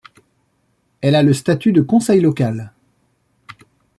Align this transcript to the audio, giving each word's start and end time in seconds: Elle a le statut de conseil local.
Elle 1.01 1.13
a 1.13 1.21
le 1.21 1.31
statut 1.31 1.73
de 1.73 1.81
conseil 1.83 2.21
local. 2.21 2.73